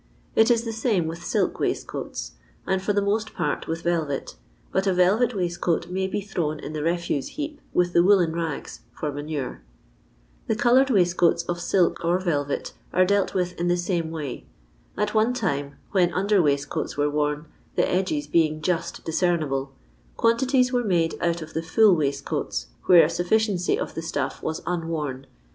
It 0.35 0.49
is 0.49 0.63
the 0.63 0.73
same 0.73 1.05
with 1.05 1.23
silk 1.23 1.59
waistcoats, 1.59 2.31
and 2.65 2.81
for 2.81 2.91
the 2.91 3.03
most 3.03 3.35
part 3.35 3.67
with 3.67 3.83
velvet, 3.83 4.35
but 4.71 4.87
a 4.87 4.95
velvet 4.95 5.35
waistcoat 5.35 5.91
may 5.91 6.07
be 6.07 6.21
thrown 6.21 6.59
in 6.59 6.73
the 6.73 6.81
refuse 6.81 7.27
heap 7.37 7.61
with 7.71 7.93
the 7.93 8.01
woollen 8.01 8.33
rags 8.33 8.79
for 8.97 9.11
manure. 9.11 9.61
The 10.47 10.55
coloured 10.55 10.89
waistcoats 10.89 11.43
of 11.43 11.57
irtlk 11.57 11.97
or 12.03 12.17
velvet 12.17 12.73
are 12.91 13.05
dealt 13.05 13.35
with 13.35 13.53
in 13.59 13.67
the 13.67 13.77
same 13.77 14.09
way. 14.09 14.47
At 14.97 15.13
one 15.13 15.35
time, 15.35 15.75
when 15.91 16.11
under 16.13 16.41
waistcoats 16.41 16.97
were 16.97 17.07
worn, 17.07 17.45
the 17.75 17.87
edges 17.87 18.25
being 18.25 18.63
just 18.63 19.05
discernible, 19.05 19.71
quantities 20.17 20.73
were 20.73 20.83
made 20.83 21.13
out 21.21 21.43
of 21.43 21.53
the 21.53 21.61
full 21.61 21.95
waistcoats 21.95 22.69
where 22.85 23.03
a 23.03 23.07
sufficiency 23.07 23.77
of 23.79 23.93
the 23.93 24.01
stuff 24.01 24.41
was 24.41 24.63
unworn. 24.65 25.27